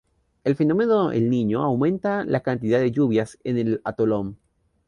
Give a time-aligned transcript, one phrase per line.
[0.43, 4.35] El fenómeno El Niño aumenta la cantidad de lluvias en el atolón.